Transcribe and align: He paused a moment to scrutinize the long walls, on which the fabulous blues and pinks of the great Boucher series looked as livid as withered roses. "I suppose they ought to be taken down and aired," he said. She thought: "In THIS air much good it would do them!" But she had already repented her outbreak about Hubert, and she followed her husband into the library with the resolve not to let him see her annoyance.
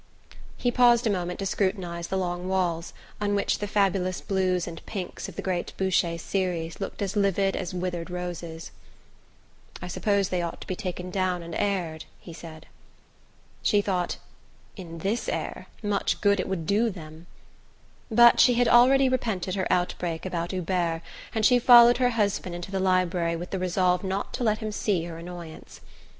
He 0.57 0.71
paused 0.71 1.05
a 1.05 1.11
moment 1.11 1.37
to 1.37 1.45
scrutinize 1.45 2.07
the 2.07 2.17
long 2.17 2.47
walls, 2.47 2.91
on 3.21 3.35
which 3.35 3.59
the 3.59 3.67
fabulous 3.67 4.19
blues 4.19 4.65
and 4.65 4.83
pinks 4.87 5.29
of 5.29 5.35
the 5.35 5.43
great 5.43 5.73
Boucher 5.77 6.17
series 6.17 6.81
looked 6.81 7.03
as 7.03 7.15
livid 7.15 7.55
as 7.55 7.71
withered 7.71 8.09
roses. 8.09 8.71
"I 9.79 9.87
suppose 9.87 10.29
they 10.29 10.41
ought 10.41 10.59
to 10.61 10.65
be 10.65 10.75
taken 10.75 11.11
down 11.11 11.43
and 11.43 11.53
aired," 11.53 12.05
he 12.19 12.33
said. 12.33 12.65
She 13.61 13.79
thought: 13.79 14.17
"In 14.75 14.97
THIS 14.97 15.29
air 15.29 15.67
much 15.83 16.19
good 16.19 16.39
it 16.39 16.47
would 16.49 16.65
do 16.65 16.89
them!" 16.89 17.27
But 18.09 18.39
she 18.39 18.55
had 18.55 18.67
already 18.67 19.07
repented 19.07 19.53
her 19.53 19.71
outbreak 19.71 20.25
about 20.25 20.49
Hubert, 20.49 21.03
and 21.35 21.45
she 21.45 21.59
followed 21.59 21.97
her 21.99 22.09
husband 22.17 22.55
into 22.55 22.71
the 22.71 22.79
library 22.79 23.35
with 23.35 23.51
the 23.51 23.59
resolve 23.59 24.03
not 24.03 24.33
to 24.33 24.43
let 24.43 24.57
him 24.57 24.71
see 24.71 25.03
her 25.03 25.19
annoyance. 25.19 25.79